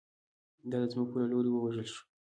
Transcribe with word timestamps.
دا 0.69 0.77
د 0.81 0.85
ځمکوالو 0.91 1.25
له 1.27 1.31
لوري 1.33 1.49
ووژل 1.51 1.87
شو 1.93 2.03